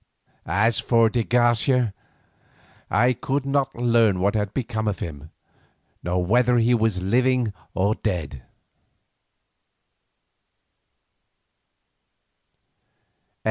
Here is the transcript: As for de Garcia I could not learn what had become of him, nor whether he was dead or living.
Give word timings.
As 0.47 0.79
for 0.79 1.11
de 1.11 1.23
Garcia 1.23 1.93
I 2.89 3.13
could 3.13 3.45
not 3.45 3.75
learn 3.75 4.19
what 4.19 4.33
had 4.33 4.51
become 4.51 4.87
of 4.87 4.97
him, 4.97 5.29
nor 6.01 6.25
whether 6.25 6.57
he 6.57 6.73
was 6.73 6.95
dead 6.95 7.53
or 7.75 7.93
living. 8.03 8.41